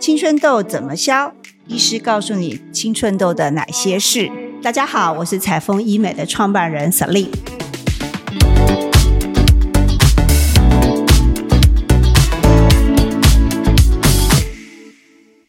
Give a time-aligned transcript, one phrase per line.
[0.00, 1.30] 青春痘怎么消？
[1.66, 4.32] 医师告诉你青春痘的哪些事。
[4.62, 7.28] 大家好，我是彩丰医美的创办人 Selin。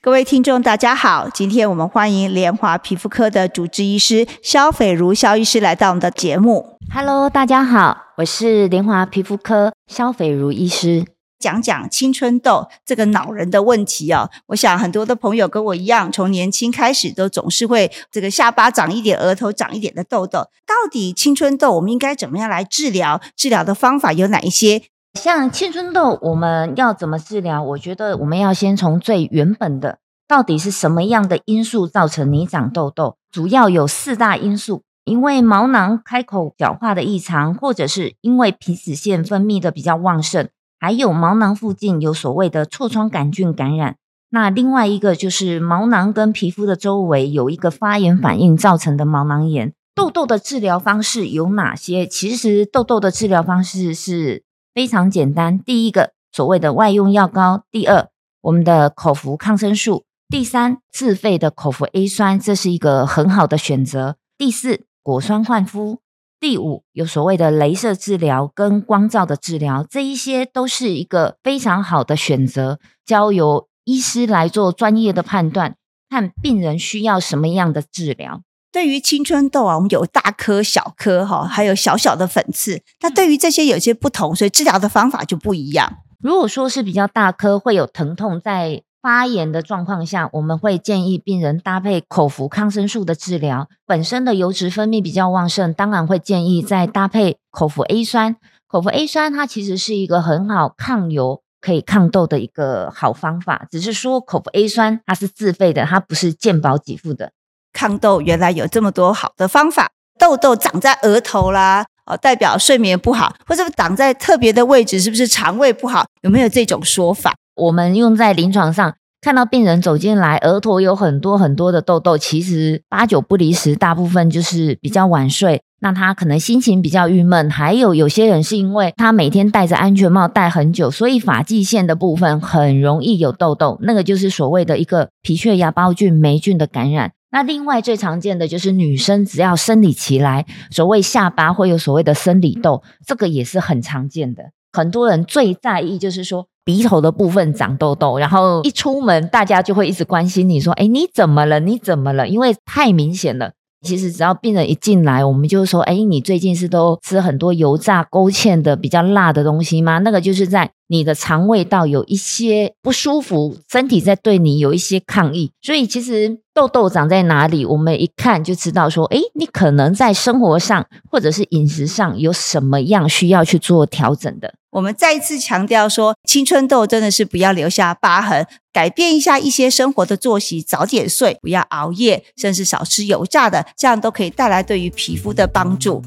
[0.02, 6.78] 各位听众，大家好，今天我们欢迎联华皮肤科的主治医师肖斐如肖医师来到我们的节目。
[6.94, 11.06] Hello，大家好，我是联华皮肤科肖斐如医师。
[11.42, 14.30] 讲讲青春痘这个恼人的问题哦。
[14.46, 20.48] 我想很多的朋友跟我一样，从年轻开始都总是会这个下巴长一点，额头长一点的痘痘。
[20.66, 23.20] 到底青春痘我们应该怎么样来治疗？
[23.36, 24.84] 治疗的方法有哪一些？
[25.20, 27.62] 像青春痘，我们要怎么治疗？
[27.64, 33.18] 我觉得我们要先从最原本的，到底是什么样的因素造成你长痘痘？
[33.32, 34.84] 主要有四大因素。
[35.04, 40.48] 因为毛囊开口角化的异常，或者是因为皮脂腺分泌的比较旺盛，
[40.82, 43.98] 还有毛囊附近有所谓的痤疮杆菌感染。
[44.32, 49.74] 那另外一个就是毛囊跟皮肤的周围有一个发炎反应造成的毛囊炎。
[49.94, 52.08] 痘痘的治疗方式有哪些？
[52.08, 55.60] 其实痘痘的治疗方式是非常简单。
[55.60, 58.08] 第一个，所谓的外用药膏；第二，
[58.42, 65.98] 我们的口服抗生素；第三，自费的口服 A 酸，这是一个很好的选择；第四，果酸焕肤；
[66.42, 72.80] 第五，有所谓的镭射治疗跟光照的治疗，这一些都是一个非常好的选择。
[73.06, 75.76] 交由医师来做专业的判断，
[76.10, 78.42] 看病人需要什么样的治疗。
[78.72, 82.82] 对于青春痘啊，我们有大颗、小颗哈，还有小小的粉刺。
[83.02, 85.98] 那对于这些有些不同，所以治疗的方法就不一样。
[86.20, 93.68] 如果说是比较大颗，会有疼痛，在发炎的状况下，我们会建议病人搭配口服抗生素的治疗。
[93.88, 98.36] 本身的油脂分泌比较旺盛，当然会建议再搭配口服 A 酸。
[98.68, 107.32] 口服 A 酸它其实是一个很好抗油、可以抗痘的一个好方法，只是说口服 A 酸它是自费的，它不是健保给付的。
[107.74, 116.06] 抗痘原来有这么多好的方法，痘痘长在额头啦，哦，代表睡眠不好，或者长在特别的位置，是不是肠胃不好？
[116.22, 117.34] 有没有这种说法？
[117.56, 137.12] 我们用在临床上看到病人走进来，额头有很多很多的痘痘，其实八九不离十，大部分就是比较晚睡，那他可能心情比较郁闷，还有有些人是因为他每天戴着安全帽戴很久，所以发际线的部分很容易有痘痘，那个就是所谓的一个皮屑芽孢菌霉菌的感染。
[137.34, 144.46] 那另外最常见的就是女生只要生理期来，所谓下巴会有所谓的生理痘，这个也是很常见的。
[144.74, 151.60] 很多人最在意就是说鼻头的部分长痘痘，然后一出门大家就会一直关心你说：“哎，你怎么了？
[151.60, 153.52] 你怎么了？”因为太明显了。
[153.84, 165.50] 其实只要病人一进来，我们就说：“哎，你最近是都吃很多油炸勾芡的比较辣的东西吗？”那个就是在你的肠胃道有一些不舒服，身体在对你有一些抗议。
[165.64, 186.02] 所以其实痘痘长在哪里，我们一看就知道说：“哎，你可能在生活上或者是饮食上有什么样需要去做调整的。”我们再一次强调说，青春痘真的是不要留下疤痕，改变一下一些生活的作息，早点睡，不要熬夜，甚至少吃油炸的，这样都可以带来对于皮肤的帮助。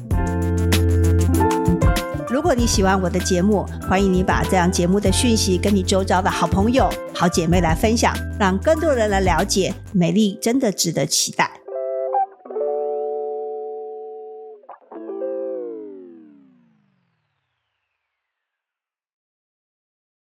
[2.27, 11.54] 如果你喜欢我的节目，欢迎你把这样节目的讯息跟你周遭的好朋友、好姐妹来分享，让更多人来了解，美丽真的值得期待。